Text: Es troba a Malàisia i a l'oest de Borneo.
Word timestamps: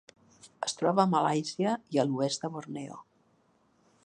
Es 0.67 0.73
troba 0.79 1.03
a 1.03 1.11
Malàisia 1.11 1.75
i 1.97 2.01
a 2.01 2.07
l'oest 2.09 2.47
de 2.47 2.53
Borneo. 2.57 3.03